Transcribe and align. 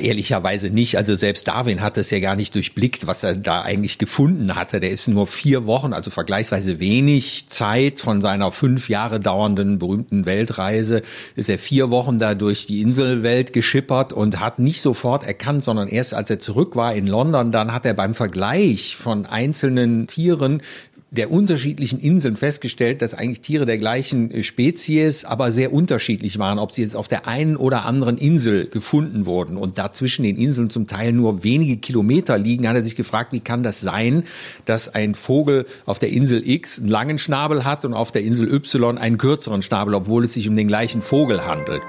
Ehrlicherweise 0.00 0.70
nicht. 0.70 0.96
Also 0.96 1.14
selbst 1.14 1.46
Darwin 1.48 1.80
hat 1.80 1.96
das 1.96 2.10
ja 2.10 2.20
gar 2.20 2.36
nicht 2.36 2.54
durchblickt, 2.54 3.06
was 3.06 3.22
er 3.22 3.34
da 3.34 3.62
eigentlich 3.62 3.98
gefunden 3.98 4.54
hatte. 4.54 4.80
Der 4.80 4.90
ist 4.90 5.08
nur 5.08 5.26
vier 5.26 5.66
Wochen, 5.66 5.92
also 5.92 6.10
vergleichsweise 6.10 6.80
wenig 6.80 7.46
Zeit 7.48 8.00
von 8.00 8.20
seiner 8.20 8.52
fünf 8.52 8.88
Jahre 8.88 9.20
dauernden 9.20 9.78
berühmten 9.78 10.26
Weltreise, 10.26 11.02
ist 11.36 11.48
er 11.48 11.58
vier 11.58 11.90
Wochen 11.90 12.18
da 12.18 12.34
durch 12.34 12.66
die 12.66 12.80
Inselwelt 12.80 13.52
geschippert 13.52 14.12
und 14.12 14.40
hat 14.40 14.58
nicht 14.58 14.80
sofort 14.80 15.24
erkannt, 15.24 15.62
sondern 15.64 15.88
erst 15.88 16.14
als 16.14 16.30
er 16.30 16.38
zurück 16.38 16.76
war 16.76 16.94
in 16.94 17.06
London, 17.06 17.52
dann 17.52 17.72
hat 17.72 17.86
er 17.86 17.94
beim 17.94 18.14
Vergleich 18.14 18.96
von 18.96 19.26
einzelnen 19.26 20.06
Tieren 20.06 20.62
der 21.10 21.32
unterschiedlichen 21.32 21.98
Inseln 21.98 22.36
festgestellt, 22.36 23.02
dass 23.02 23.14
eigentlich 23.14 23.40
Tiere 23.40 23.66
der 23.66 23.78
gleichen 23.78 24.30
äh, 24.30 24.42
Spezies, 24.42 25.24
aber 25.24 25.50
sehr 25.50 25.72
unterschiedlich 25.72 26.38
waren, 26.38 26.58
ob 26.58 26.72
sie 26.72 26.82
jetzt 26.82 26.94
auf 26.94 27.08
der 27.08 27.26
einen 27.26 27.56
oder 27.56 27.84
anderen 27.84 28.16
Insel 28.16 28.68
gefunden 28.68 29.26
wurden 29.26 29.56
und 29.56 29.76
da 29.78 29.92
zwischen 29.92 30.22
den 30.22 30.36
Inseln 30.36 30.70
zum 30.70 30.86
Teil 30.86 31.12
nur 31.12 31.42
wenige 31.42 31.78
Kilometer 31.78 32.38
liegen, 32.38 32.68
hat 32.68 32.76
er 32.76 32.82
sich 32.82 32.94
gefragt, 32.94 33.32
wie 33.32 33.40
kann 33.40 33.62
das 33.62 33.80
sein, 33.80 34.24
dass 34.66 34.94
ein 34.94 35.14
Vogel 35.14 35.66
auf 35.84 35.98
der 35.98 36.10
Insel 36.10 36.48
X 36.48 36.78
einen 36.78 36.88
langen 36.88 37.18
Schnabel 37.18 37.64
hat 37.64 37.84
und 37.84 37.94
auf 37.94 38.12
der 38.12 38.22
Insel 38.22 38.52
Y 38.52 38.96
einen 38.96 39.18
kürzeren 39.18 39.62
Schnabel, 39.62 39.94
obwohl 39.94 40.24
es 40.24 40.34
sich 40.34 40.48
um 40.48 40.56
den 40.56 40.68
gleichen 40.68 41.02
Vogel 41.02 41.44
handelt. 41.44 41.82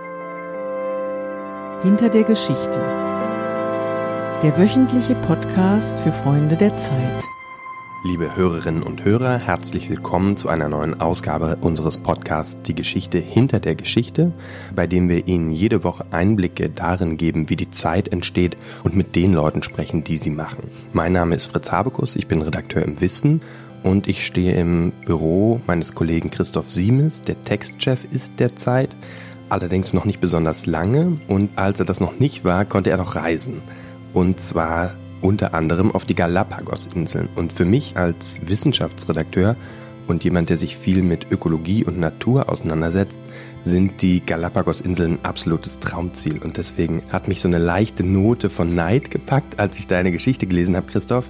Hinter 1.83 2.09
der 2.09 2.23
Geschichte. 2.23 2.79
Der 4.43 4.57
wöchentliche 4.57 5.13
Podcast 5.13 5.99
für 5.99 6.11
Freunde 6.11 6.55
der 6.55 6.75
Zeit. 6.77 7.40
Liebe 8.03 8.35
Hörerinnen 8.35 8.81
und 8.81 9.05
Hörer, 9.05 9.37
herzlich 9.37 9.87
willkommen 9.87 10.35
zu 10.35 10.49
einer 10.49 10.67
neuen 10.69 10.99
Ausgabe 10.99 11.59
unseres 11.61 11.99
Podcasts 11.99 12.57
Die 12.63 12.73
Geschichte 12.73 13.19
hinter 13.19 13.59
der 13.59 13.75
Geschichte, 13.75 14.31
bei 14.75 14.87
dem 14.87 15.07
wir 15.07 15.27
Ihnen 15.27 15.51
jede 15.51 15.83
Woche 15.83 16.07
Einblicke 16.09 16.71
darin 16.71 17.17
geben, 17.17 17.51
wie 17.51 17.55
die 17.55 17.69
Zeit 17.69 18.07
entsteht 18.07 18.57
und 18.83 18.95
mit 18.95 19.15
den 19.15 19.33
Leuten 19.33 19.61
sprechen, 19.61 20.03
die 20.03 20.17
sie 20.17 20.31
machen. 20.31 20.71
Mein 20.93 21.13
Name 21.13 21.35
ist 21.35 21.45
Fritz 21.45 21.71
Habekus, 21.71 22.15
ich 22.15 22.27
bin 22.27 22.41
Redakteur 22.41 22.81
im 22.81 22.99
Wissen 23.01 23.43
und 23.83 24.07
ich 24.07 24.25
stehe 24.25 24.55
im 24.55 24.93
Büro 25.05 25.61
meines 25.67 25.93
Kollegen 25.93 26.31
Christoph 26.31 26.71
Siemes, 26.71 27.21
der 27.21 27.39
Textchef 27.43 27.99
ist 28.11 28.39
derzeit, 28.39 28.97
allerdings 29.49 29.93
noch 29.93 30.05
nicht 30.05 30.21
besonders 30.21 30.65
lange 30.65 31.19
und 31.27 31.55
als 31.55 31.79
er 31.79 31.85
das 31.85 31.99
noch 31.99 32.19
nicht 32.19 32.43
war, 32.45 32.65
konnte 32.65 32.89
er 32.89 32.97
noch 32.97 33.15
reisen. 33.15 33.61
Und 34.11 34.41
zwar 34.41 34.95
unter 35.21 35.53
anderem 35.53 35.91
auf 35.91 36.05
die 36.05 36.15
Galapagos-Inseln. 36.15 37.29
Und 37.35 37.53
für 37.53 37.65
mich 37.65 37.97
als 37.97 38.41
Wissenschaftsredakteur 38.45 39.55
und 40.07 40.23
jemand, 40.23 40.49
der 40.49 40.57
sich 40.57 40.77
viel 40.77 41.03
mit 41.03 41.31
Ökologie 41.31 41.83
und 41.83 41.99
Natur 41.99 42.49
auseinandersetzt, 42.49 43.21
sind 43.63 44.01
die 44.01 44.19
Galapagos-Inseln 44.25 45.13
ein 45.13 45.25
absolutes 45.25 45.79
Traumziel. 45.79 46.39
Und 46.39 46.57
deswegen 46.57 47.01
hat 47.11 47.27
mich 47.27 47.41
so 47.41 47.47
eine 47.47 47.59
leichte 47.59 48.03
Note 48.03 48.49
von 48.49 48.73
Neid 48.73 49.11
gepackt, 49.11 49.59
als 49.59 49.77
ich 49.79 49.87
deine 49.87 50.11
Geschichte 50.11 50.47
gelesen 50.47 50.75
habe, 50.75 50.87
Christoph. 50.87 51.25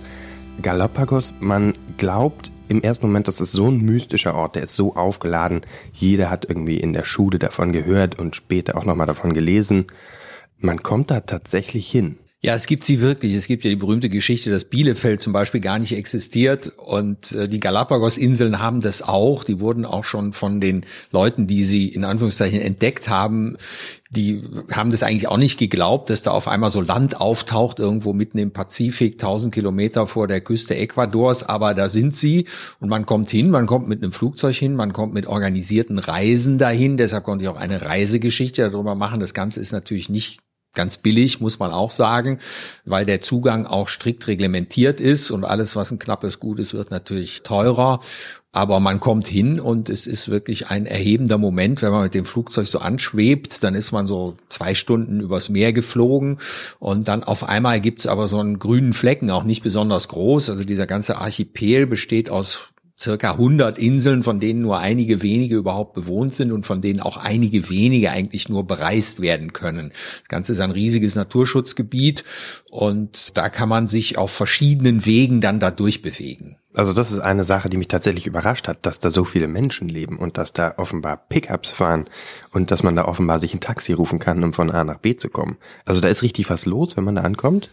Galapagos, 0.62 1.34
man 1.40 1.74
glaubt 1.98 2.52
im 2.68 2.82
ersten 2.82 3.08
Moment, 3.08 3.28
das 3.28 3.42
ist 3.42 3.52
so 3.52 3.68
ein 3.68 3.82
mystischer 3.82 4.34
Ort, 4.34 4.56
der 4.56 4.64
ist 4.64 4.76
so 4.76 4.96
aufgeladen. 4.96 5.62
Jeder 5.92 6.30
hat 6.30 6.46
irgendwie 6.48 6.78
in 6.78 6.94
der 6.94 7.04
Schule 7.04 7.38
davon 7.38 7.74
gehört 7.74 8.18
und 8.18 8.36
später 8.36 8.78
auch 8.78 8.86
nochmal 8.86 9.08
davon 9.08 9.34
gelesen. 9.34 9.88
Man 10.58 10.82
kommt 10.82 11.12
da 11.12 11.20
tatsächlich 11.22 11.90
hin. 11.90 12.18
Ja, 12.44 12.56
es 12.56 12.66
gibt 12.66 12.86
sie 12.86 13.02
wirklich. 13.02 13.36
Es 13.36 13.46
gibt 13.46 13.64
ja 13.64 13.70
die 13.70 13.76
berühmte 13.76 14.10
Geschichte, 14.10 14.50
dass 14.50 14.66
Bielefeld 14.66 15.22
zum 15.22 15.32
Beispiel 15.32 15.62
gar 15.62 15.78
nicht 15.78 15.96
existiert 15.96 16.74
und 16.76 17.34
äh, 17.34 17.48
die 17.48 17.60
Galapagos-Inseln 17.60 18.60
haben 18.60 18.82
das 18.82 19.04
auch. 19.04 19.44
Die 19.44 19.60
wurden 19.60 19.86
auch 19.86 20.04
schon 20.04 20.34
von 20.34 20.60
den 20.60 20.88
Leuten, 21.12 21.46
die 21.46 21.64
sie 21.64 21.88
in 21.90 22.04
Anführungszeichen 22.04 22.60
entdeckt 22.60 23.10
haben, 23.10 23.58
die 24.10 24.44
haben 24.72 24.90
das 24.90 25.04
eigentlich 25.04 25.30
auch 25.30 25.38
nicht 25.38 25.58
geglaubt, 25.58 26.10
dass 26.10 26.22
da 26.22 26.32
auf 26.32 26.50
einmal 26.50 26.70
so 26.70 26.82
Land 26.82 27.22
auftaucht, 27.22 27.80
irgendwo 27.80 28.12
mitten 28.12 28.40
im 28.40 28.52
Pazifik, 28.52 29.14
1000 29.14 29.54
Kilometer 29.54 30.06
vor 30.06 30.28
der 30.28 30.42
Küste 30.42 30.76
Ecuadors. 30.76 31.44
Aber 31.44 31.74
da 31.74 31.88
sind 31.88 32.16
sie 32.16 32.46
und 32.82 32.90
man 32.90 33.06
kommt 33.06 33.30
hin, 33.30 33.52
man 33.52 33.68
kommt 33.68 33.88
mit 33.88 34.04
einem 34.04 34.12
Flugzeug 34.12 34.56
hin, 34.56 34.76
man 34.76 34.92
kommt 34.92 35.14
mit 35.14 35.28
organisierten 35.28 35.98
Reisen 35.98 36.58
dahin. 36.58 36.98
Deshalb 36.98 37.24
konnte 37.24 37.46
ich 37.46 37.50
auch 37.50 37.56
eine 37.56 37.84
Reisegeschichte 37.84 38.70
darüber 38.70 38.96
machen. 38.96 39.22
Das 39.22 39.34
Ganze 39.34 39.62
ist 39.62 39.72
natürlich 39.72 40.10
nicht 40.10 40.42
ganz 40.74 40.98
billig, 40.98 41.42
muss 41.42 41.60
man 41.60 41.72
auch 41.72 41.92
sagen, 41.92 42.40
weil 42.86 43.06
der 43.06 43.22
Zugang 43.22 43.66
auch 43.66 43.88
strikt 43.88 44.28
reglementiert 44.28 45.00
ist 45.00 45.32
und 45.32 45.44
alles, 45.44 45.76
was 45.76 45.92
ein 45.92 46.00
knappes 46.00 46.40
Gut 46.40 46.60
ist, 46.60 46.74
wird 46.74 46.92
natürlich 46.92 47.44
teurer. 47.44 48.00
Aber 48.54 48.82
man 48.82 49.00
kommt 49.00 49.28
hin 49.28 49.62
und 49.62 49.88
es 49.88 50.08
ist 50.08 50.30
wirklich 50.30 50.68
ein 50.68 50.86
erhebender 50.86 51.38
Moment, 51.38 51.82
wenn 51.82 51.92
man 51.92 52.04
mit 52.04 52.14
dem 52.14 52.26
Flugzeug 52.26 52.68
so 52.68 52.80
anschwebt, 52.80 53.64
dann 53.64 53.76
ist 53.76 53.94
man 53.94 54.08
so 54.08 54.36
zwei 54.50 54.76
Stunden 54.76 55.22
übers 55.22 55.48
Meer 55.48 55.72
geflogen 55.72 56.38
und 56.80 57.08
dann 57.08 57.24
auf 57.24 57.46
einmal 57.46 57.80
gibt's 57.80 58.08
aber 58.08 58.28
so 58.28 58.40
einen 58.40 58.60
grünen 58.60 58.92
Flecken, 58.92 59.32
auch 59.32 59.46
nicht 59.46 59.64
besonders 59.64 60.10
groß. 60.10 60.50
Also 60.50 60.66
dieser 60.66 60.86
ganze 60.86 61.18
Archipel 61.18 61.88
besteht 61.88 62.30
aus 62.30 62.71
circa 63.02 63.32
100 63.32 63.78
Inseln, 63.78 64.24
von 64.24 64.40
denen 64.40 64.62
nur 64.62 64.80
einige 64.80 65.24
wenige 65.24 65.56
überhaupt 65.56 65.94
bewohnt 65.94 66.36
sind 66.36 66.52
und 66.52 66.66
von 66.66 66.82
denen 66.82 67.00
auch 67.00 67.18
einige 67.18 67.70
wenige 67.70 68.12
eigentlich 68.12 68.48
nur 68.48 68.66
bereist 68.66 69.22
werden 69.22 69.54
können. 69.54 69.92
Das 70.20 70.30
Ganze 70.30 70.54
ist 70.54 70.60
ein 70.60 70.72
riesiges 70.72 71.16
Naturschutzgebiet 71.16 72.24
und 72.70 73.38
da 73.38 73.50
kann 73.50 73.70
man 73.70 73.88
sich 73.88 74.18
auf 74.18 74.32
verschiedenen 74.32 75.06
Wegen 75.06 75.42
dann 75.42 75.60
da 75.60 75.72
durchbewegen. 75.72 76.58
Also 76.74 76.94
das 76.94 77.12
ist 77.12 77.20
eine 77.20 77.44
Sache, 77.44 77.70
die 77.70 77.76
mich 77.76 77.90
tatsächlich 77.90 78.28
überrascht 78.28 78.68
hat, 78.68 78.86
dass 78.86 79.00
da 79.00 79.12
so 79.12 79.26
viele 79.26 79.48
Menschen 79.48 79.90
leben 79.90 80.18
und 80.18 80.38
dass 80.38 80.54
da 80.54 80.76
offenbar 80.78 81.18
Pickups 81.18 81.74
fahren 81.74 82.06
und 82.52 82.72
dass 82.72 82.84
man 82.84 82.96
da 82.96 83.06
offenbar 83.06 83.40
sich 83.40 83.54
ein 83.54 83.60
Taxi 83.60 83.92
rufen 83.92 84.20
kann, 84.20 84.44
um 84.44 84.54
von 84.54 84.72
A 84.72 84.84
nach 84.84 84.98
B 84.98 85.18
zu 85.18 85.30
kommen. 85.30 85.58
Also 85.86 86.00
da 86.00 86.08
ist 86.08 86.24
richtig 86.24 86.50
was 86.50 86.66
los, 86.66 86.96
wenn 86.96 87.04
man 87.04 87.16
da 87.16 87.24
ankommt. 87.24 87.70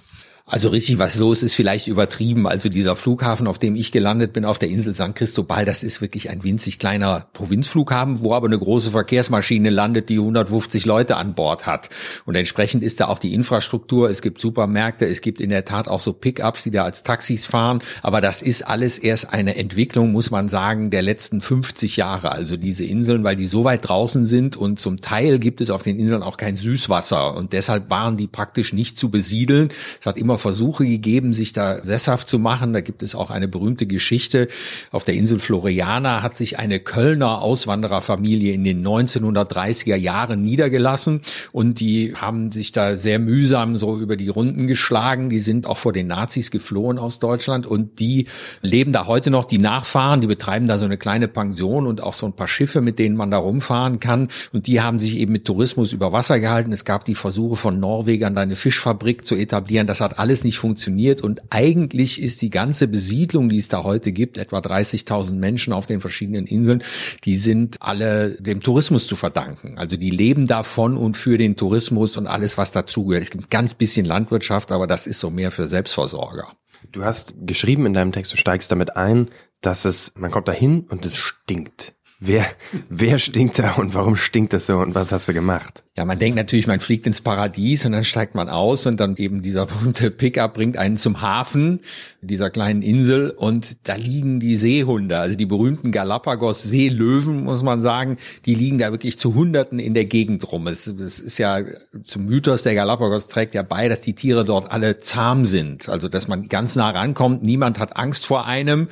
Also 0.50 0.70
richtig 0.70 0.98
was 0.98 1.16
los 1.16 1.42
ist 1.42 1.54
vielleicht 1.54 1.88
übertrieben. 1.88 2.46
Also 2.46 2.70
dieser 2.70 2.96
Flughafen, 2.96 3.46
auf 3.46 3.58
dem 3.58 3.76
ich 3.76 3.92
gelandet 3.92 4.32
bin, 4.32 4.46
auf 4.46 4.58
der 4.58 4.70
Insel 4.70 4.94
San 4.94 5.12
Cristobal, 5.12 5.66
das 5.66 5.82
ist 5.82 6.00
wirklich 6.00 6.30
ein 6.30 6.42
winzig 6.42 6.78
kleiner 6.78 7.26
Provinzflughafen, 7.34 8.20
wo 8.24 8.32
aber 8.32 8.46
eine 8.46 8.58
große 8.58 8.92
Verkehrsmaschine 8.92 9.68
landet, 9.68 10.08
die 10.08 10.18
150 10.18 10.86
Leute 10.86 11.18
an 11.18 11.34
Bord 11.34 11.66
hat. 11.66 11.90
Und 12.24 12.34
entsprechend 12.34 12.82
ist 12.82 12.98
da 12.98 13.08
auch 13.08 13.18
die 13.18 13.34
Infrastruktur. 13.34 14.08
Es 14.08 14.22
gibt 14.22 14.40
Supermärkte, 14.40 15.04
es 15.04 15.20
gibt 15.20 15.42
in 15.42 15.50
der 15.50 15.66
Tat 15.66 15.86
auch 15.86 16.00
so 16.00 16.14
Pickups, 16.14 16.62
die 16.62 16.70
da 16.70 16.84
als 16.84 17.02
Taxis 17.02 17.44
fahren. 17.44 17.82
Aber 18.00 18.22
das 18.22 18.40
ist 18.40 18.62
alles 18.62 18.98
erst 18.98 19.34
eine 19.34 19.54
Entwicklung, 19.56 20.12
muss 20.12 20.30
man 20.30 20.48
sagen, 20.48 20.88
der 20.88 21.02
letzten 21.02 21.42
50 21.42 21.98
Jahre. 21.98 22.32
Also 22.32 22.56
diese 22.56 22.86
Inseln, 22.86 23.22
weil 23.22 23.36
die 23.36 23.46
so 23.46 23.64
weit 23.64 23.86
draußen 23.86 24.24
sind 24.24 24.56
und 24.56 24.80
zum 24.80 24.98
Teil 24.98 25.40
gibt 25.40 25.60
es 25.60 25.68
auf 25.68 25.82
den 25.82 25.98
Inseln 25.98 26.22
auch 26.22 26.38
kein 26.38 26.56
Süßwasser. 26.56 27.36
Und 27.36 27.52
deshalb 27.52 27.90
waren 27.90 28.16
die 28.16 28.28
praktisch 28.28 28.72
nicht 28.72 28.98
zu 28.98 29.10
besiedeln. 29.10 29.68
Es 30.00 30.06
hat 30.06 30.16
immer 30.16 30.37
Versuche 30.38 30.84
gegeben, 30.84 31.32
sich 31.32 31.52
da 31.52 31.82
sesshaft 31.82 32.28
zu 32.28 32.38
machen. 32.38 32.72
Da 32.72 32.80
gibt 32.80 33.02
es 33.02 33.14
auch 33.14 33.30
eine 33.30 33.48
berühmte 33.48 33.86
Geschichte. 33.86 34.48
Auf 34.90 35.04
der 35.04 35.14
Insel 35.14 35.38
Floriana 35.38 36.22
hat 36.22 36.36
sich 36.36 36.58
eine 36.58 36.80
Kölner 36.80 37.42
Auswandererfamilie 37.42 38.52
in 38.52 38.64
den 38.64 38.86
1930er 38.86 39.96
Jahren 39.96 40.42
niedergelassen 40.42 41.20
und 41.52 41.80
die 41.80 42.14
haben 42.14 42.50
sich 42.52 42.72
da 42.72 42.96
sehr 42.96 43.18
mühsam 43.18 43.76
so 43.76 43.98
über 43.98 44.16
die 44.16 44.28
Runden 44.28 44.66
geschlagen. 44.66 45.30
Die 45.30 45.40
sind 45.40 45.66
auch 45.66 45.78
vor 45.78 45.92
den 45.92 46.06
Nazis 46.06 46.50
geflohen 46.50 46.98
aus 46.98 47.18
Deutschland 47.18 47.66
und 47.66 48.00
die 48.00 48.26
leben 48.62 48.92
da 48.92 49.06
heute 49.06 49.30
noch. 49.30 49.44
Die 49.44 49.58
Nachfahren, 49.58 50.20
die 50.20 50.26
betreiben 50.26 50.66
da 50.66 50.78
so 50.78 50.84
eine 50.84 50.98
kleine 50.98 51.28
Pension 51.28 51.86
und 51.86 52.02
auch 52.02 52.14
so 52.14 52.26
ein 52.26 52.34
paar 52.34 52.48
Schiffe, 52.48 52.80
mit 52.80 52.98
denen 52.98 53.16
man 53.16 53.30
da 53.30 53.38
rumfahren 53.38 54.00
kann. 54.00 54.28
Und 54.52 54.66
die 54.66 54.80
haben 54.80 54.98
sich 54.98 55.16
eben 55.16 55.32
mit 55.32 55.44
Tourismus 55.44 55.92
über 55.92 56.12
Wasser 56.12 56.40
gehalten. 56.40 56.72
Es 56.72 56.84
gab 56.84 57.04
die 57.04 57.14
Versuche 57.14 57.56
von 57.56 57.80
Norwegern, 57.80 58.34
da 58.34 58.42
eine 58.42 58.56
Fischfabrik 58.56 59.26
zu 59.26 59.34
etablieren. 59.34 59.86
Das 59.86 60.00
hat 60.00 60.18
alles 60.18 60.27
nicht 60.44 60.58
funktioniert 60.58 61.22
und 61.22 61.40
eigentlich 61.50 62.20
ist 62.20 62.42
die 62.42 62.50
ganze 62.50 62.88
Besiedlung, 62.88 63.48
die 63.48 63.58
es 63.58 63.68
da 63.68 63.82
heute 63.82 64.12
gibt, 64.12 64.38
etwa 64.38 64.58
30.000 64.58 65.34
Menschen 65.34 65.72
auf 65.72 65.86
den 65.86 66.00
verschiedenen 66.00 66.46
Inseln, 66.46 66.82
die 67.24 67.36
sind 67.36 67.76
alle 67.80 68.36
dem 68.40 68.60
Tourismus 68.60 69.06
zu 69.06 69.16
verdanken. 69.16 69.78
Also 69.78 69.96
die 69.96 70.10
leben 70.10 70.46
davon 70.46 70.96
und 70.96 71.16
für 71.16 71.38
den 71.38 71.56
Tourismus 71.56 72.16
und 72.16 72.26
alles, 72.26 72.58
was 72.58 72.72
dazugehört. 72.72 73.22
Es 73.22 73.30
gibt 73.30 73.50
ganz 73.50 73.74
bisschen 73.74 74.06
Landwirtschaft, 74.06 74.72
aber 74.72 74.86
das 74.86 75.06
ist 75.06 75.20
so 75.20 75.30
mehr 75.30 75.50
für 75.50 75.68
Selbstversorger. 75.68 76.52
Du 76.92 77.04
hast 77.04 77.34
geschrieben 77.40 77.86
in 77.86 77.92
deinem 77.92 78.12
Text, 78.12 78.32
du 78.32 78.36
steigst 78.36 78.70
damit 78.70 78.96
ein, 78.96 79.30
dass 79.60 79.84
es, 79.84 80.12
man 80.16 80.30
kommt 80.30 80.48
da 80.48 80.52
hin 80.52 80.86
und 80.88 81.04
es 81.04 81.16
stinkt. 81.16 81.94
Wer, 82.20 82.46
wer 82.88 83.18
stinkt 83.18 83.58
da 83.58 83.74
und 83.74 83.94
warum 83.94 84.16
stinkt 84.16 84.52
das 84.52 84.66
so 84.66 84.78
und 84.78 84.94
was 84.94 85.12
hast 85.12 85.28
du 85.28 85.34
gemacht? 85.34 85.84
Ja, 85.98 86.04
man 86.04 86.16
denkt 86.16 86.36
natürlich, 86.36 86.68
man 86.68 86.78
fliegt 86.78 87.08
ins 87.08 87.20
Paradies 87.20 87.84
und 87.84 87.90
dann 87.90 88.04
steigt 88.04 88.36
man 88.36 88.48
aus 88.48 88.86
und 88.86 89.00
dann 89.00 89.16
eben 89.16 89.42
dieser 89.42 89.66
berühmte 89.66 90.12
Pickup 90.12 90.54
bringt 90.54 90.76
einen 90.76 90.96
zum 90.96 91.22
Hafen 91.22 91.80
dieser 92.20 92.50
kleinen 92.50 92.82
Insel 92.82 93.30
und 93.30 93.88
da 93.88 93.96
liegen 93.96 94.38
die 94.38 94.54
Seehunde, 94.54 95.18
also 95.18 95.34
die 95.34 95.46
berühmten 95.46 95.90
Galapagos 95.90 96.62
Seelöwen, 96.62 97.42
muss 97.42 97.64
man 97.64 97.80
sagen, 97.80 98.16
die 98.46 98.54
liegen 98.54 98.78
da 98.78 98.92
wirklich 98.92 99.18
zu 99.18 99.34
Hunderten 99.34 99.80
in 99.80 99.92
der 99.92 100.04
Gegend 100.04 100.52
rum. 100.52 100.68
Es, 100.68 100.86
es 100.86 101.18
ist 101.18 101.38
ja 101.38 101.62
zum 102.04 102.26
Mythos 102.26 102.62
der 102.62 102.76
Galapagos 102.76 103.26
trägt 103.26 103.54
ja 103.54 103.62
bei, 103.62 103.88
dass 103.88 104.00
die 104.00 104.14
Tiere 104.14 104.44
dort 104.44 104.70
alle 104.70 105.00
zahm 105.00 105.44
sind, 105.44 105.88
also 105.88 106.08
dass 106.08 106.28
man 106.28 106.46
ganz 106.46 106.76
nah 106.76 106.90
rankommt, 106.90 107.42
niemand 107.42 107.80
hat 107.80 107.96
Angst 107.96 108.24
vor 108.24 108.46
einem 108.46 108.86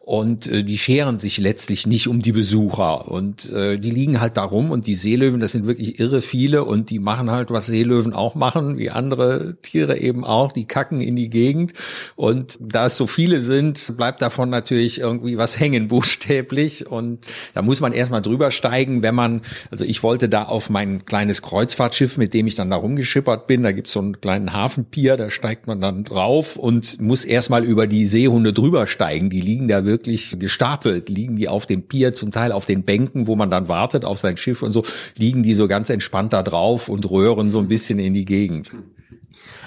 und 0.00 0.46
äh, 0.46 0.62
die 0.62 0.76
scheren 0.76 1.18
sich 1.18 1.38
letztlich 1.38 1.86
nicht 1.86 2.06
um 2.06 2.20
die 2.20 2.32
Besucher 2.32 3.08
und 3.10 3.50
äh, 3.50 3.78
die 3.78 3.90
liegen 3.90 4.20
halt 4.20 4.36
da 4.36 4.44
rum 4.44 4.70
und 4.70 4.86
die 4.86 4.94
Seelöwen, 4.94 5.40
das 5.40 5.52
sind 5.52 5.64
wirklich 5.64 5.98
irre 5.98 6.20
viele 6.20 6.49
viele 6.50 6.64
und 6.64 6.90
die 6.90 6.98
machen 6.98 7.30
halt, 7.30 7.50
was 7.52 7.66
Seelöwen 7.66 8.12
auch 8.12 8.34
machen, 8.34 8.76
wie 8.76 8.90
andere 8.90 9.56
Tiere 9.62 9.98
eben 9.98 10.24
auch, 10.24 10.50
die 10.50 10.64
kacken 10.64 11.00
in 11.00 11.14
die 11.14 11.30
Gegend. 11.30 11.74
Und 12.16 12.58
da 12.60 12.86
es 12.86 12.96
so 12.96 13.06
viele 13.06 13.40
sind, 13.40 13.96
bleibt 13.96 14.20
davon 14.20 14.50
natürlich 14.50 14.98
irgendwie 14.98 15.38
was 15.38 15.60
hängen, 15.60 15.86
buchstäblich. 15.88 16.88
Und 16.88 17.26
da 17.54 17.62
muss 17.62 17.80
man 17.80 17.92
erstmal 17.92 18.20
drüber 18.20 18.50
steigen, 18.50 19.04
wenn 19.04 19.14
man, 19.14 19.42
also 19.70 19.84
ich 19.84 20.02
wollte 20.02 20.28
da 20.28 20.42
auf 20.42 20.70
mein 20.70 21.04
kleines 21.04 21.40
Kreuzfahrtschiff, 21.42 22.16
mit 22.16 22.34
dem 22.34 22.48
ich 22.48 22.56
dann 22.56 22.70
da 22.70 22.76
rumgeschippert 22.76 23.46
bin, 23.46 23.62
da 23.62 23.70
gibt's 23.70 23.92
so 23.92 24.00
einen 24.00 24.20
kleinen 24.20 24.52
Hafenpier, 24.52 25.16
da 25.16 25.30
steigt 25.30 25.68
man 25.68 25.80
dann 25.80 26.02
drauf 26.02 26.56
und 26.56 27.00
muss 27.00 27.24
erstmal 27.24 27.64
über 27.64 27.86
die 27.86 28.06
Seehunde 28.06 28.52
drüber 28.52 28.88
steigen. 28.88 29.30
Die 29.30 29.40
liegen 29.40 29.68
da 29.68 29.84
wirklich 29.84 30.36
gestapelt, 30.40 31.08
liegen 31.08 31.36
die 31.36 31.48
auf 31.48 31.66
dem 31.66 31.82
Pier, 31.82 32.12
zum 32.12 32.32
Teil 32.32 32.50
auf 32.50 32.66
den 32.66 32.82
Bänken, 32.82 33.28
wo 33.28 33.36
man 33.36 33.50
dann 33.50 33.68
wartet 33.68 34.04
auf 34.04 34.18
sein 34.18 34.36
Schiff 34.36 34.62
und 34.62 34.72
so, 34.72 34.82
liegen 35.16 35.44
die 35.44 35.54
so 35.54 35.68
ganz 35.68 35.90
entspannt 35.90 36.32
da 36.32 36.39
drauf 36.42 36.88
und 36.88 37.10
röhren 37.10 37.50
so 37.50 37.58
ein 37.58 37.68
bisschen 37.68 37.98
in 37.98 38.14
die 38.14 38.24
Gegend. 38.24 38.72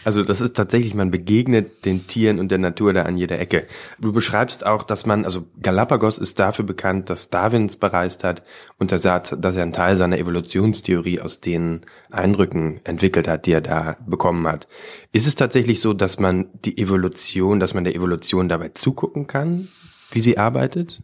Also 0.03 0.23
das 0.23 0.41
ist 0.41 0.55
tatsächlich, 0.55 0.93
man 0.93 1.11
begegnet 1.11 1.85
den 1.85 2.07
Tieren 2.07 2.39
und 2.39 2.51
der 2.51 2.57
Natur 2.57 2.93
da 2.93 3.03
an 3.03 3.17
jeder 3.17 3.39
Ecke. 3.39 3.67
Du 3.99 4.11
beschreibst 4.11 4.65
auch, 4.65 4.83
dass 4.83 5.05
man, 5.05 5.23
also 5.23 5.45
Galapagos 5.61 6.17
ist 6.17 6.39
dafür 6.39 6.65
bekannt, 6.65 7.09
dass 7.09 7.29
Darwin 7.29 7.65
es 7.65 7.77
bereist 7.77 8.23
hat 8.23 8.43
und 8.77 8.91
dass 8.91 9.05
er, 9.05 9.19
dass 9.19 9.55
er 9.55 9.63
einen 9.63 9.73
Teil 9.73 9.95
seiner 9.95 10.17
Evolutionstheorie 10.17 11.21
aus 11.21 11.39
den 11.39 11.81
Eindrücken 12.11 12.81
entwickelt 12.83 13.27
hat, 13.27 13.45
die 13.45 13.53
er 13.53 13.61
da 13.61 13.97
bekommen 14.05 14.45
hat. 14.47 14.67
Ist 15.11 15.27
es 15.27 15.35
tatsächlich 15.35 15.79
so, 15.79 15.93
dass 15.93 16.19
man 16.19 16.47
die 16.65 16.77
Evolution, 16.77 17.59
dass 17.59 17.73
man 17.73 17.85
der 17.85 17.95
Evolution 17.95 18.49
dabei 18.49 18.69
zugucken 18.69 19.27
kann, 19.27 19.69
wie 20.11 20.21
sie 20.21 20.37
arbeitet? 20.37 21.01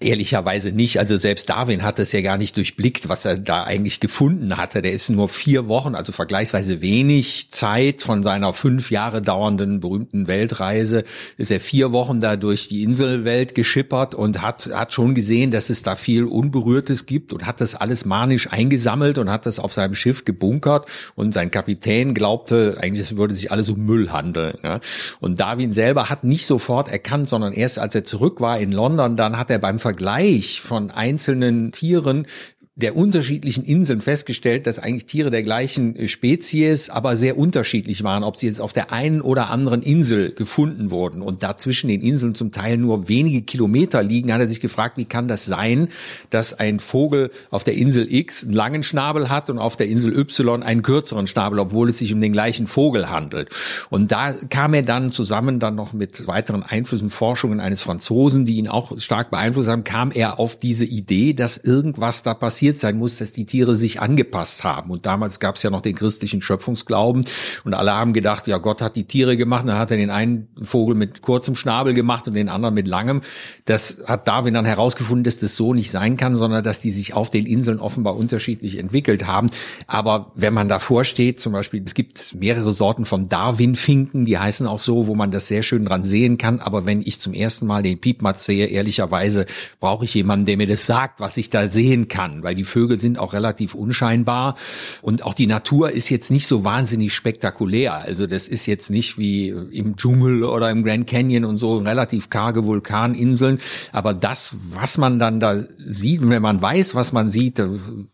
Ehrlicherweise 0.00 0.72
nicht. 0.72 0.98
Also 0.98 1.16
selbst 1.16 1.48
Darwin 1.48 1.82
hat 1.82 1.98
es 1.98 2.12
ja 2.12 2.20
gar 2.20 2.36
nicht 2.36 2.56
durchblickt, 2.56 3.08
was 3.08 3.24
er 3.24 3.38
da 3.38 3.64
eigentlich 3.64 4.00
gefunden 4.00 4.56
hatte. 4.56 4.82
Der 4.82 4.92
ist 4.92 5.08
nur 5.08 5.28
vier 5.28 5.68
Wochen, 5.68 5.94
also 5.94 6.12
vergleichsweise 6.12 6.82
wenig 6.82 7.50
Zeit 7.50 8.02
von 8.02 8.22
seiner 8.22 8.52
fünf 8.52 8.90
Jahre 8.90 9.22
dauernden 9.22 9.80
berühmten 9.80 10.26
Weltreise, 10.26 11.04
ist 11.36 11.50
er 11.50 11.60
vier 11.60 11.92
Wochen 11.92 12.20
da 12.20 12.36
durch 12.36 12.68
die 12.68 12.82
Inselwelt 12.82 13.54
geschippert 13.54 14.14
und 14.14 14.42
hat, 14.42 14.70
hat 14.74 14.92
schon 14.92 15.14
gesehen, 15.14 15.50
dass 15.50 15.70
es 15.70 15.82
da 15.82 15.96
viel 15.96 16.24
Unberührtes 16.24 17.06
gibt 17.06 17.32
und 17.32 17.46
hat 17.46 17.60
das 17.60 17.74
alles 17.74 18.04
manisch 18.04 18.52
eingesammelt 18.52 19.18
und 19.18 19.30
hat 19.30 19.46
das 19.46 19.58
auf 19.58 19.72
seinem 19.72 19.94
Schiff 19.94 20.24
gebunkert 20.24 20.86
und 21.14 21.32
sein 21.32 21.50
Kapitän 21.50 22.14
glaubte, 22.14 22.76
eigentlich 22.80 23.16
würde 23.16 23.34
sich 23.34 23.52
alles 23.52 23.68
um 23.68 23.84
Müll 23.84 24.10
handeln. 24.10 24.58
Ja. 24.62 24.80
Und 25.20 25.40
Darwin 25.40 25.72
selber 25.72 26.10
hat 26.10 26.24
nicht 26.24 26.46
sofort 26.46 26.88
erkannt, 26.88 27.28
sondern 27.28 27.52
erst 27.52 27.78
als 27.78 27.94
er 27.94 28.04
zurück 28.04 28.40
war 28.40 28.58
in 28.58 28.72
London, 28.72 29.16
dann 29.16 29.38
hat 29.38 29.50
er 29.50 29.58
beim 29.58 29.78
Vergleich 29.84 30.62
von 30.62 30.90
einzelnen 30.90 31.70
Tieren 31.70 32.26
der 32.76 32.96
unterschiedlichen 32.96 33.64
Inseln 33.64 34.00
festgestellt, 34.00 34.66
dass 34.66 34.80
eigentlich 34.80 35.06
Tiere 35.06 35.30
der 35.30 35.44
gleichen 35.44 35.94
äh, 35.94 36.08
Spezies, 36.08 36.90
aber 36.90 37.16
sehr 37.16 37.38
unterschiedlich 37.38 38.02
waren, 38.02 38.24
ob 38.24 38.36
sie 38.36 38.48
jetzt 38.48 38.60
auf 38.60 38.72
der 38.72 38.90
einen 38.90 39.20
oder 39.20 39.48
anderen 39.50 39.80
Insel 39.80 40.32
gefunden 40.32 40.90
wurden 40.90 41.22
und 41.22 41.44
da 41.44 41.56
zwischen 41.56 41.86
den 41.86 42.02
Inseln 42.02 42.34
zum 42.34 42.50
Teil 42.50 42.76
nur 42.76 43.08
wenige 43.08 43.42
Kilometer 43.42 44.02
liegen, 44.02 44.32
hat 44.32 44.40
er 44.40 44.48
sich 44.48 44.60
gefragt, 44.60 44.96
wie 44.96 45.04
kann 45.04 45.28
das 45.28 45.44
sein, 45.44 45.88
dass 46.30 46.52
ein 46.52 46.80
Vogel 46.80 47.30
auf 47.50 47.62
der 47.62 47.74
Insel 47.74 48.12
X 48.12 48.42
einen 48.42 48.54
langen 48.54 48.82
Schnabel 48.82 49.28
hat 49.28 49.50
und 49.50 49.60
auf 49.60 49.76
der 49.76 49.86
Insel 49.86 50.12
Y 50.18 50.64
einen 50.64 50.82
kürzeren 50.82 51.28
Schnabel, 51.28 51.60
obwohl 51.60 51.90
es 51.90 51.98
sich 51.98 52.12
um 52.12 52.20
den 52.20 52.32
gleichen 52.32 52.66
Vogel 52.66 53.08
handelt. 53.08 53.50
Und 53.88 54.10
da 54.10 54.32
kam 54.32 54.74
er 54.74 54.82
dann 54.82 55.12
zusammen 55.12 55.60
dann 55.60 55.76
noch 55.76 55.92
mit 55.92 56.26
weiteren 56.26 56.64
Einflüssen, 56.64 57.08
Forschungen 57.08 57.60
eines 57.60 57.82
Franzosen, 57.82 58.44
die 58.44 58.56
ihn 58.56 58.66
auch 58.66 58.98
stark 58.98 59.30
beeinflusst 59.30 59.68
haben, 59.68 59.84
kam 59.84 60.10
er 60.10 60.40
auf 60.40 60.56
diese 60.56 60.84
Idee, 60.84 61.34
dass 61.34 61.56
irgendwas 61.56 62.24
da 62.24 62.34
passiert 62.34 62.63
passiert 62.64 62.80
sein 62.80 62.96
muss, 62.96 63.18
dass 63.18 63.32
die 63.32 63.44
Tiere 63.44 63.76
sich 63.76 64.00
angepasst 64.00 64.64
haben. 64.64 64.90
Und 64.90 65.04
damals 65.04 65.38
gab 65.38 65.56
es 65.56 65.62
ja 65.62 65.68
noch 65.68 65.82
den 65.82 65.94
christlichen 65.94 66.40
Schöpfungsglauben 66.40 67.26
und 67.64 67.74
alle 67.74 67.92
haben 67.92 68.14
gedacht, 68.14 68.46
ja, 68.46 68.56
Gott 68.56 68.80
hat 68.80 68.96
die 68.96 69.04
Tiere 69.04 69.36
gemacht, 69.36 69.68
dann 69.68 69.78
hat 69.78 69.90
er 69.90 69.98
den 69.98 70.08
einen 70.08 70.48
Vogel 70.62 70.94
mit 70.94 71.20
kurzem 71.20 71.56
Schnabel 71.56 71.92
gemacht 71.92 72.26
und 72.26 72.32
den 72.32 72.48
anderen 72.48 72.74
mit 72.74 72.88
langem. 72.88 73.20
Das 73.66 74.02
hat 74.06 74.28
Darwin 74.28 74.54
dann 74.54 74.64
herausgefunden, 74.64 75.24
dass 75.24 75.36
das 75.36 75.56
so 75.56 75.74
nicht 75.74 75.90
sein 75.90 76.16
kann, 76.16 76.36
sondern 76.36 76.64
dass 76.64 76.80
die 76.80 76.90
sich 76.90 77.12
auf 77.12 77.28
den 77.28 77.44
Inseln 77.44 77.80
offenbar 77.80 78.16
unterschiedlich 78.16 78.78
entwickelt 78.78 79.26
haben. 79.26 79.50
Aber 79.86 80.32
wenn 80.34 80.54
man 80.54 80.70
davor 80.70 81.04
steht, 81.04 81.40
zum 81.40 81.52
Beispiel, 81.52 81.82
es 81.84 81.92
gibt 81.92 82.34
mehrere 82.34 82.72
Sorten 82.72 83.04
von 83.04 83.28
Darwin-Finken, 83.28 84.24
die 84.24 84.38
heißen 84.38 84.66
auch 84.66 84.78
so, 84.78 85.06
wo 85.06 85.14
man 85.14 85.30
das 85.30 85.48
sehr 85.48 85.62
schön 85.62 85.84
dran 85.84 86.02
sehen 86.02 86.38
kann. 86.38 86.60
Aber 86.60 86.86
wenn 86.86 87.02
ich 87.02 87.20
zum 87.20 87.34
ersten 87.34 87.66
Mal 87.66 87.82
den 87.82 88.00
Piepmatz 88.00 88.46
sehe, 88.46 88.68
ehrlicherweise 88.68 89.44
brauche 89.80 90.06
ich 90.06 90.14
jemanden, 90.14 90.46
der 90.46 90.56
mir 90.56 90.66
das 90.66 90.86
sagt, 90.86 91.20
was 91.20 91.36
ich 91.36 91.50
da 91.50 91.68
sehen 91.68 92.08
kann, 92.08 92.42
weil 92.42 92.53
weil 92.54 92.56
die 92.56 92.64
Vögel 92.64 93.00
sind 93.00 93.18
auch 93.18 93.32
relativ 93.32 93.74
unscheinbar 93.74 94.54
und 95.02 95.24
auch 95.24 95.34
die 95.34 95.48
Natur 95.48 95.90
ist 95.90 96.08
jetzt 96.08 96.30
nicht 96.30 96.46
so 96.46 96.62
wahnsinnig 96.62 97.12
spektakulär. 97.12 97.94
Also 97.94 98.26
das 98.28 98.46
ist 98.46 98.66
jetzt 98.66 98.90
nicht 98.90 99.18
wie 99.18 99.48
im 99.48 99.96
Dschungel 99.96 100.44
oder 100.44 100.70
im 100.70 100.84
Grand 100.84 101.08
Canyon 101.08 101.44
und 101.44 101.56
so 101.56 101.78
relativ 101.78 102.30
karge 102.30 102.64
Vulkaninseln, 102.64 103.58
aber 103.92 104.14
das, 104.14 104.54
was 104.70 104.98
man 104.98 105.18
dann 105.18 105.40
da 105.40 105.64
sieht, 105.78 106.28
wenn 106.28 106.42
man 106.42 106.62
weiß, 106.62 106.94
was 106.94 107.12
man 107.12 107.28
sieht, 107.28 107.60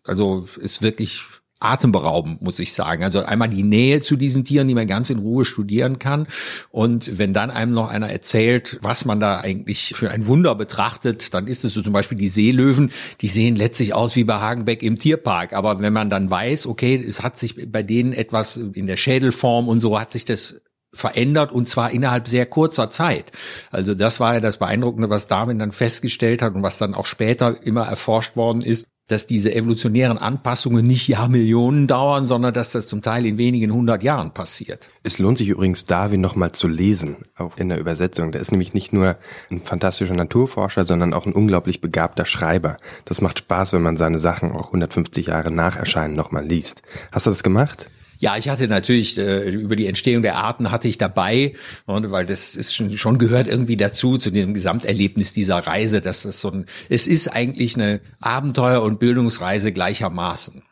also 0.05 0.47
ist 0.59 0.81
wirklich 0.81 1.21
atemberaubend, 1.61 2.41
muss 2.43 2.59
ich 2.59 2.73
sagen. 2.73 3.05
Also 3.05 3.23
einmal 3.23 3.49
die 3.49 3.62
Nähe 3.62 4.01
zu 4.01 4.17
diesen 4.17 4.45
Tieren, 4.45 4.67
die 4.67 4.75
man 4.75 4.87
ganz 4.87 5.11
in 5.11 5.19
Ruhe 5.19 5.45
studieren 5.45 5.99
kann. 5.99 6.27
Und 6.71 7.19
wenn 7.19 7.35
dann 7.35 7.51
einem 7.51 7.73
noch 7.73 7.89
einer 7.89 8.09
erzählt, 8.09 8.79
was 8.81 9.05
man 9.05 9.21
da 9.21 9.41
eigentlich 9.41 9.95
für 9.95 10.11
ein 10.11 10.27
Wunder 10.27 10.55
betrachtet, 10.55 11.35
dann 11.35 11.47
ist 11.47 11.65
es 11.65 11.75
so 11.75 11.83
zum 11.83 11.93
Beispiel 11.93 12.19
die 12.19 12.29
Seelöwen, 12.29 12.91
die 13.21 13.29
sehen 13.29 13.57
letztlich 13.57 13.95
aus 13.95 14.17
wie 14.17 14.25
bei 14.25 14.35
Hagenbeck 14.35 14.83
im 14.83 14.97
Tierpark. 14.97 15.53
Aber 15.53 15.81
wenn 15.81 15.93
man 15.93 16.09
dann 16.11 16.31
weiß, 16.31 16.67
okay, 16.67 16.97
es 16.97 17.23
hat 17.23 17.39
sich 17.39 17.71
bei 17.71 17.83
denen 17.83 18.15
etwas 18.15 18.57
in 18.57 18.87
der 18.87 18.97
Schädelform 18.97 19.69
und 19.69 19.81
so 19.81 20.01
hat 20.01 20.12
sich 20.12 20.25
das 20.25 20.62
verändert 20.93 21.53
und 21.53 21.69
zwar 21.69 21.91
innerhalb 21.93 22.27
sehr 22.27 22.47
kurzer 22.47 22.91
Zeit. 22.91 23.31
Also 23.71 23.95
das 23.95 24.19
war 24.19 24.35
ja 24.35 24.41
das 24.41 24.57
Beeindruckende, 24.57 25.09
was 25.09 25.29
Darwin 25.29 25.59
dann 25.59 25.73
festgestellt 25.73 26.43
hat 26.43 26.55
und 26.55 26.62
was 26.62 26.79
dann 26.79 26.95
auch 26.95 27.07
später 27.07 27.62
immer 27.62 27.87
erforscht 27.87 28.35
worden 28.35 28.62
ist, 28.62 28.87
dass 29.11 29.27
diese 29.27 29.55
evolutionären 29.55 30.19
Anpassungen 30.19 30.87
nicht 30.87 31.09
Jahrmillionen 31.09 31.87
dauern, 31.87 32.27
sondern 32.27 32.55
dass 32.55 32.73
das 32.73 32.87
zum 32.87 33.03
Teil 33.03 33.27
in 33.27 33.39
wenigen 33.39 33.73
hundert 33.73 34.03
Jahren 34.03 34.33
passiert. 34.33 34.89
Es 35.03 35.19
lohnt 35.19 35.39
sich 35.39 35.49
übrigens, 35.49 35.85
Darwin 35.85 36.21
nochmal 36.21 36.53
zu 36.53 36.69
lesen, 36.69 37.17
auch 37.37 37.57
in 37.57 37.69
der 37.69 37.79
Übersetzung. 37.79 38.33
Der 38.33 38.41
ist 38.41 38.53
nämlich 38.53 38.75
nicht 38.75 38.93
nur 38.93 39.17
ein 39.51 39.61
fantastischer 39.61 40.15
Naturforscher, 40.15 40.85
sondern 40.85 41.12
auch 41.12 41.27
ein 41.27 41.33
unglaublich 41.33 41.81
begabter 41.81 42.25
Schreiber. 42.25 42.77
Das 43.05 43.21
macht 43.21 43.41
Spaß, 43.41 43.73
wenn 43.73 43.83
man 43.83 43.97
seine 43.97 44.19
Sachen 44.19 44.53
auch 44.53 44.69
150 44.69 45.27
Jahre 45.27 45.53
nach 45.53 45.77
Erscheinen 45.77 46.15
nochmal 46.15 46.47
liest. 46.47 46.83
Hast 47.11 47.27
du 47.27 47.31
das 47.31 47.43
gemacht? 47.43 47.91
Ja, 48.21 48.37
ich 48.37 48.51
hatte 48.51 48.69
natürlich 48.69 49.17
äh, 49.17 49.49
über 49.49 49.77
die 49.77 49.87
Entstehung 49.87 50.21
der 50.21 50.37
Arten 50.37 50.71
hatte 50.71 50.89
ich 50.89 50.99
dabei, 50.99 51.55
und, 51.87 52.11
weil 52.11 52.27
das 52.27 52.55
ist 52.55 52.75
schon, 52.75 52.95
schon 52.99 53.17
gehört 53.17 53.47
irgendwie 53.47 53.79
dazu 53.79 54.19
zu 54.19 54.31
dem 54.31 54.53
Gesamterlebnis 54.53 55.33
dieser 55.33 55.57
Reise, 55.57 56.03
dass 56.03 56.23
das 56.23 56.39
so 56.39 56.50
ein, 56.50 56.67
es 56.91 57.07
ist 57.07 57.29
eigentlich 57.29 57.77
eine 57.77 58.03
Abenteuer- 58.21 58.83
und 58.83 59.00
Bildungsreise 59.00 59.73
gleichermaßen. 59.73 60.62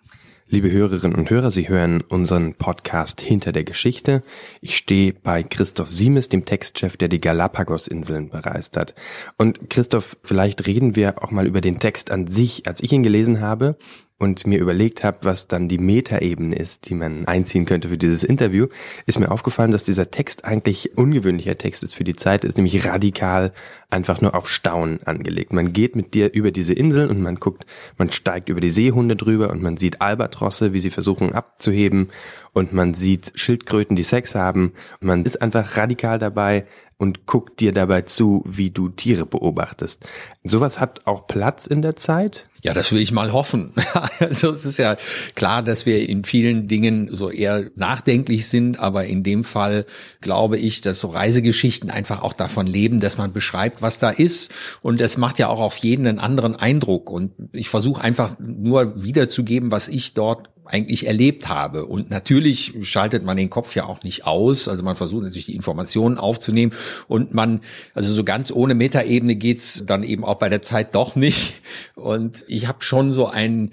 Liebe 0.50 0.70
Hörerinnen 0.70 1.16
und 1.16 1.28
Hörer, 1.30 1.50
Sie 1.50 1.68
hören 1.70 2.02
unseren 2.02 2.54
Podcast 2.54 3.22
Hinter 3.22 3.52
der 3.52 3.64
Geschichte. 3.64 4.22
Ich 4.60 4.76
stehe 4.76 5.14
bei 5.14 5.42
Christoph 5.42 5.90
Siemes, 5.90 6.28
dem 6.28 6.44
Textchef, 6.44 6.96
der 6.96 7.08
die 7.08 7.20
Galapagos-Inseln 7.20 8.28
bereist 8.30 8.76
hat. 8.76 8.94
Und 9.36 9.68
Christoph, 9.68 10.16
vielleicht 10.22 10.66
reden 10.66 10.96
wir 10.96 11.22
auch 11.22 11.30
mal 11.30 11.46
über 11.46 11.60
den 11.60 11.80
Text 11.80 12.10
an 12.10 12.28
sich. 12.28 12.66
Als 12.66 12.82
ich 12.82 12.92
ihn 12.92 13.02
gelesen 13.02 13.42
habe, 13.42 13.76
und 14.18 14.46
mir 14.48 14.58
überlegt 14.58 15.04
habe, 15.04 15.18
was 15.22 15.46
dann 15.46 15.68
die 15.68 15.78
Metaebene 15.78 16.56
ist, 16.56 16.88
die 16.88 16.94
man 16.94 17.26
einziehen 17.26 17.66
könnte 17.66 17.88
für 17.88 17.98
dieses 17.98 18.24
Interview, 18.24 18.66
ist 19.06 19.20
mir 19.20 19.30
aufgefallen, 19.30 19.70
dass 19.70 19.84
dieser 19.84 20.10
Text 20.10 20.44
eigentlich 20.44 20.98
ungewöhnlicher 20.98 21.56
Text 21.56 21.84
ist 21.84 21.94
für 21.94 22.02
die 22.02 22.16
Zeit, 22.16 22.44
ist 22.44 22.56
nämlich 22.56 22.84
radikal 22.84 23.52
einfach 23.90 24.20
nur 24.20 24.34
auf 24.34 24.50
Staunen 24.50 25.02
angelegt. 25.04 25.52
Man 25.52 25.72
geht 25.72 25.94
mit 25.94 26.14
dir 26.14 26.32
über 26.32 26.50
diese 26.50 26.74
Inseln 26.74 27.10
und 27.10 27.22
man 27.22 27.36
guckt, 27.36 27.64
man 27.96 28.10
steigt 28.10 28.48
über 28.48 28.60
die 28.60 28.72
Seehunde 28.72 29.14
drüber 29.14 29.50
und 29.50 29.62
man 29.62 29.76
sieht 29.76 30.00
Albatrosse, 30.02 30.72
wie 30.72 30.80
sie 30.80 30.90
versuchen 30.90 31.32
abzuheben 31.32 32.08
und 32.52 32.72
man 32.72 32.94
sieht 32.94 33.30
Schildkröten, 33.36 33.94
die 33.94 34.02
Sex 34.02 34.34
haben. 34.34 34.72
Man 35.00 35.24
ist 35.24 35.40
einfach 35.40 35.76
radikal 35.76 36.18
dabei, 36.18 36.66
und 36.98 37.26
guckt 37.26 37.60
dir 37.60 37.72
dabei 37.72 38.02
zu, 38.02 38.42
wie 38.44 38.70
du 38.70 38.88
Tiere 38.88 39.24
beobachtest. 39.24 40.04
Sowas 40.42 40.80
hat 40.80 41.06
auch 41.06 41.28
Platz 41.28 41.66
in 41.66 41.80
der 41.80 41.94
Zeit? 41.94 42.48
Ja, 42.60 42.74
das 42.74 42.90
will 42.90 43.00
ich 43.00 43.12
mal 43.12 43.32
hoffen. 43.32 43.72
Also 44.20 44.50
es 44.50 44.64
ist 44.64 44.78
ja 44.78 44.96
klar, 45.36 45.62
dass 45.62 45.86
wir 45.86 46.08
in 46.08 46.24
vielen 46.24 46.66
Dingen 46.66 47.08
so 47.10 47.30
eher 47.30 47.70
nachdenklich 47.76 48.48
sind, 48.48 48.80
aber 48.80 49.06
in 49.06 49.22
dem 49.22 49.44
Fall 49.44 49.86
glaube 50.20 50.58
ich, 50.58 50.80
dass 50.80 51.00
so 51.00 51.08
Reisegeschichten 51.08 51.88
einfach 51.88 52.22
auch 52.22 52.32
davon 52.32 52.66
leben, 52.66 52.98
dass 52.98 53.16
man 53.16 53.32
beschreibt, 53.32 53.80
was 53.80 54.00
da 54.00 54.10
ist 54.10 54.50
und 54.82 55.00
es 55.00 55.16
macht 55.16 55.38
ja 55.38 55.48
auch 55.48 55.60
auf 55.60 55.76
jeden 55.76 56.06
einen 56.06 56.18
anderen 56.18 56.56
Eindruck 56.56 57.10
und 57.10 57.32
ich 57.52 57.68
versuche 57.68 58.02
einfach 58.02 58.34
nur 58.40 59.02
wiederzugeben, 59.02 59.70
was 59.70 59.86
ich 59.86 60.14
dort 60.14 60.50
eigentlich 60.68 61.06
erlebt 61.06 61.48
habe. 61.48 61.86
Und 61.86 62.10
natürlich 62.10 62.74
schaltet 62.82 63.24
man 63.24 63.36
den 63.36 63.50
Kopf 63.50 63.74
ja 63.74 63.84
auch 63.84 64.02
nicht 64.02 64.26
aus. 64.26 64.68
Also 64.68 64.82
man 64.82 64.96
versucht 64.96 65.24
natürlich 65.24 65.46
die 65.46 65.56
Informationen 65.56 66.18
aufzunehmen 66.18 66.72
und 67.08 67.34
man, 67.34 67.60
also 67.94 68.12
so 68.12 68.24
ganz 68.24 68.50
ohne 68.50 68.74
Metaebene 68.74 69.36
geht's 69.36 69.82
dann 69.84 70.02
eben 70.02 70.24
auch 70.24 70.36
bei 70.36 70.48
der 70.48 70.62
Zeit 70.62 70.94
doch 70.94 71.16
nicht. 71.16 71.54
Und 71.94 72.44
ich 72.48 72.68
habe 72.68 72.82
schon 72.82 73.12
so 73.12 73.26
ein 73.26 73.70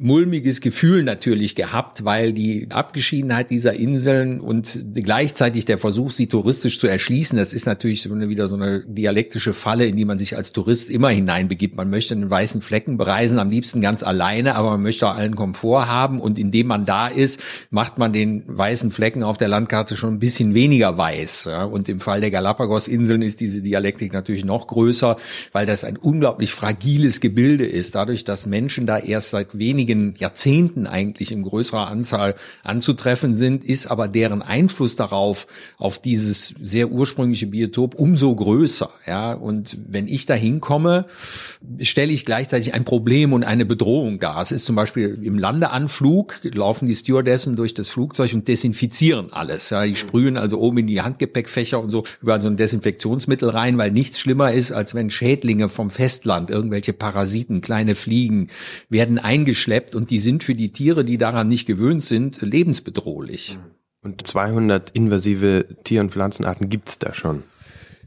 mulmiges 0.00 0.60
Gefühl 0.60 1.02
natürlich 1.02 1.56
gehabt, 1.56 2.04
weil 2.04 2.32
die 2.32 2.68
Abgeschiedenheit 2.70 3.50
dieser 3.50 3.72
Inseln 3.72 4.40
und 4.40 4.84
gleichzeitig 4.94 5.64
der 5.64 5.76
Versuch, 5.76 6.12
sie 6.12 6.28
touristisch 6.28 6.78
zu 6.78 6.86
erschließen, 6.86 7.36
das 7.36 7.52
ist 7.52 7.66
natürlich 7.66 8.08
wieder 8.08 8.46
so 8.46 8.54
eine 8.54 8.84
dialektische 8.86 9.52
Falle, 9.52 9.86
in 9.86 9.96
die 9.96 10.04
man 10.04 10.20
sich 10.20 10.36
als 10.36 10.52
Tourist 10.52 10.88
immer 10.88 11.08
hineinbegibt. 11.08 11.76
Man 11.76 11.90
möchte 11.90 12.14
einen 12.14 12.30
weißen 12.30 12.62
Flecken 12.62 12.96
bereisen, 12.96 13.40
am 13.40 13.50
liebsten 13.50 13.80
ganz 13.80 14.04
alleine, 14.04 14.54
aber 14.54 14.70
man 14.70 14.82
möchte 14.84 15.08
auch 15.08 15.16
allen 15.16 15.34
Komfort 15.34 15.88
haben 15.88 16.20
und 16.20 16.38
indem 16.38 16.68
man 16.68 16.84
da 16.84 17.08
ist, 17.08 17.40
macht 17.70 17.98
man 17.98 18.12
den 18.12 18.44
weißen 18.46 18.92
Flecken 18.92 19.24
auf 19.24 19.36
der 19.36 19.48
Landkarte 19.48 19.96
schon 19.96 20.14
ein 20.14 20.18
bisschen 20.20 20.54
weniger 20.54 20.96
weiß. 20.96 21.48
Und 21.72 21.88
im 21.88 21.98
Fall 21.98 22.20
der 22.20 22.30
Galapagos-Inseln 22.30 23.22
ist 23.22 23.40
diese 23.40 23.62
Dialektik 23.62 24.12
natürlich 24.12 24.44
noch 24.44 24.68
größer, 24.68 25.16
weil 25.50 25.66
das 25.66 25.82
ein 25.82 25.96
unglaublich 25.96 26.52
fragiles 26.52 27.20
Gebilde 27.20 27.66
ist. 27.66 27.96
Dadurch, 27.96 28.22
dass 28.22 28.46
Menschen 28.46 28.86
da 28.86 28.96
erst 28.96 29.30
seit 29.30 29.58
wenigen 29.58 29.87
wenigen 29.88 30.14
Jahrzehnten 30.18 30.86
eigentlich 30.86 31.32
in 31.32 31.42
größerer 31.42 31.88
Anzahl 31.88 32.34
anzutreffen 32.62 33.34
sind, 33.34 33.64
ist 33.64 33.86
aber 33.86 34.06
deren 34.06 34.42
Einfluss 34.42 34.96
darauf, 34.96 35.46
auf 35.78 35.98
dieses 35.98 36.54
sehr 36.62 36.90
ursprüngliche 36.90 37.46
Biotop 37.46 37.94
umso 37.94 38.34
größer. 38.34 38.90
Ja, 39.06 39.32
und 39.32 39.78
wenn 39.88 40.06
ich 40.06 40.26
da 40.26 40.34
hinkomme, 40.34 41.06
stelle 41.80 42.12
ich 42.12 42.26
gleichzeitig 42.26 42.74
ein 42.74 42.84
Problem 42.84 43.32
und 43.32 43.44
eine 43.44 43.64
Bedrohung 43.64 44.20
dar. 44.20 44.42
Es 44.42 44.52
ist 44.52 44.66
zum 44.66 44.76
Beispiel 44.76 45.18
im 45.22 45.38
Landeanflug 45.38 46.40
laufen 46.42 46.86
die 46.86 46.94
Stewardessen 46.94 47.56
durch 47.56 47.74
das 47.74 47.88
Flugzeug 47.88 48.34
und 48.34 48.46
desinfizieren 48.46 49.32
alles. 49.32 49.70
Ja, 49.70 49.84
die 49.84 49.96
sprühen 49.96 50.36
also 50.36 50.58
oben 50.58 50.78
in 50.78 50.86
die 50.86 51.00
Handgepäckfächer 51.00 51.80
und 51.80 51.90
so 51.90 52.04
überall 52.22 52.42
so 52.42 52.48
ein 52.48 52.56
Desinfektionsmittel 52.56 53.48
rein, 53.48 53.78
weil 53.78 53.90
nichts 53.90 54.20
schlimmer 54.20 54.52
ist, 54.52 54.72
als 54.72 54.94
wenn 54.94 55.10
Schädlinge 55.10 55.68
vom 55.68 55.90
Festland, 55.90 56.50
irgendwelche 56.50 56.92
Parasiten, 56.92 57.60
kleine 57.60 57.94
Fliegen, 57.94 58.48
werden 58.90 59.18
eingeschleppt 59.18 59.77
schleppt 59.78 59.94
und 59.94 60.10
die 60.10 60.18
sind 60.18 60.42
für 60.42 60.54
die 60.54 60.72
Tiere, 60.72 61.04
die 61.04 61.18
daran 61.18 61.48
nicht 61.48 61.66
gewöhnt 61.66 62.02
sind, 62.02 62.40
lebensbedrohlich. 62.42 63.58
Und 64.02 64.26
200 64.26 64.90
invasive 64.90 65.66
Tier- 65.84 66.00
und 66.00 66.10
Pflanzenarten 66.10 66.68
gibt's 66.68 66.98
da 66.98 67.14
schon. 67.14 67.42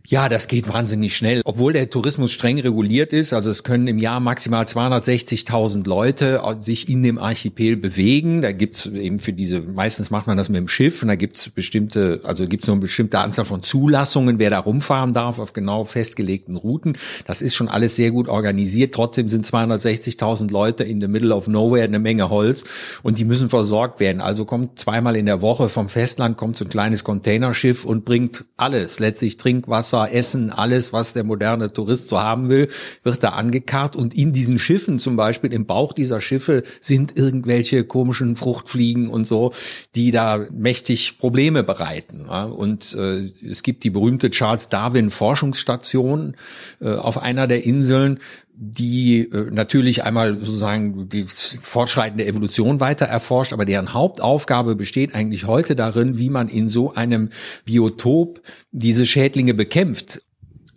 Ja, 0.07 0.29
das 0.29 0.47
geht 0.47 0.67
wahnsinnig 0.67 1.15
schnell. 1.15 1.41
Obwohl 1.45 1.73
der 1.73 1.89
Tourismus 1.89 2.31
streng 2.31 2.59
reguliert 2.59 3.13
ist, 3.13 3.33
also 3.33 3.49
es 3.49 3.63
können 3.63 3.87
im 3.87 3.99
Jahr 3.99 4.19
maximal 4.19 4.65
260.000 4.65 5.87
Leute 5.87 6.41
sich 6.59 6.89
in 6.89 7.03
dem 7.03 7.17
Archipel 7.17 7.77
bewegen. 7.77 8.41
Da 8.41 8.51
gibt's 8.51 8.87
eben 8.87 9.19
für 9.19 9.31
diese, 9.31 9.61
meistens 9.61 10.09
macht 10.09 10.27
man 10.27 10.37
das 10.37 10.49
mit 10.49 10.57
dem 10.57 10.67
Schiff 10.67 11.01
und 11.01 11.07
da 11.07 11.15
gibt's 11.15 11.49
bestimmte, 11.49 12.19
also 12.23 12.47
gibt's 12.47 12.67
nur 12.67 12.75
eine 12.75 12.81
bestimmte 12.81 13.19
Anzahl 13.19 13.45
von 13.45 13.61
Zulassungen, 13.61 14.39
wer 14.39 14.49
da 14.49 14.59
rumfahren 14.59 15.13
darf 15.13 15.39
auf 15.39 15.53
genau 15.53 15.85
festgelegten 15.85 16.55
Routen. 16.55 16.97
Das 17.27 17.41
ist 17.41 17.55
schon 17.55 17.69
alles 17.69 17.95
sehr 17.95 18.11
gut 18.11 18.27
organisiert. 18.27 18.95
Trotzdem 18.95 19.29
sind 19.29 19.45
260.000 19.45 20.51
Leute 20.51 20.83
in 20.83 20.99
the 20.99 21.07
middle 21.07 21.33
of 21.35 21.47
nowhere 21.47 21.83
eine 21.83 21.99
Menge 21.99 22.29
Holz 22.29 22.63
und 23.03 23.17
die 23.19 23.25
müssen 23.25 23.49
versorgt 23.49 23.99
werden. 23.99 24.19
Also 24.19 24.45
kommt 24.45 24.79
zweimal 24.79 25.15
in 25.15 25.27
der 25.27 25.41
Woche 25.41 25.69
vom 25.69 25.89
Festland 25.89 26.37
kommt 26.37 26.57
so 26.57 26.65
ein 26.65 26.69
kleines 26.69 27.03
Containerschiff 27.03 27.85
und 27.85 28.03
bringt 28.03 28.45
alles, 28.57 28.99
letztlich 28.99 29.37
Trinkwasser, 29.37 29.90
Wasser, 29.91 30.13
Essen, 30.13 30.49
alles, 30.49 30.93
was 30.93 31.13
der 31.13 31.23
moderne 31.23 31.71
Tourist 31.71 32.07
so 32.07 32.19
haben 32.19 32.49
will, 32.49 32.67
wird 33.03 33.23
da 33.23 33.29
angekarrt. 33.29 33.95
Und 33.95 34.13
in 34.13 34.33
diesen 34.33 34.59
Schiffen 34.59 34.99
zum 34.99 35.15
Beispiel, 35.15 35.53
im 35.53 35.65
Bauch 35.65 35.93
dieser 35.93 36.21
Schiffe 36.21 36.63
sind 36.79 37.15
irgendwelche 37.17 37.83
komischen 37.83 38.35
Fruchtfliegen 38.35 39.09
und 39.09 39.25
so, 39.25 39.53
die 39.95 40.11
da 40.11 40.45
mächtig 40.51 41.17
Probleme 41.19 41.63
bereiten. 41.63 42.27
Und 42.27 42.93
äh, 42.95 43.31
es 43.45 43.63
gibt 43.63 43.83
die 43.83 43.89
berühmte 43.89 44.29
Charles 44.29 44.69
Darwin 44.69 45.09
Forschungsstation 45.09 46.35
äh, 46.79 46.93
auf 46.95 47.21
einer 47.21 47.47
der 47.47 47.65
Inseln, 47.65 48.19
die 48.63 49.21
äh, 49.21 49.49
natürlich 49.49 50.03
einmal 50.03 50.35
sozusagen 50.37 51.09
die 51.09 51.25
fortschreitende 51.25 52.27
Evolution 52.27 52.79
weiter 52.79 53.07
erforscht, 53.07 53.53
aber 53.53 53.65
deren 53.65 53.95
Hauptaufgabe 53.95 54.75
besteht 54.75 55.15
eigentlich 55.15 55.47
heute 55.47 55.75
darin, 55.75 56.19
wie 56.19 56.29
man 56.29 56.47
in 56.47 56.69
so 56.69 56.93
einem 56.93 57.29
Biotop 57.65 58.39
diese 58.71 59.07
Schädlinge 59.07 59.55
bekämpft. 59.55 60.21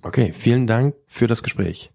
Okay, 0.00 0.32
vielen 0.32 0.66
Dank 0.66 0.94
für 1.06 1.26
das 1.26 1.42
Gespräch. 1.42 1.90